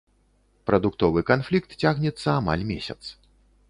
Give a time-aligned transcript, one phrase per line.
[0.69, 3.01] Прадуктовы канфлікт цягнецца амаль месяц.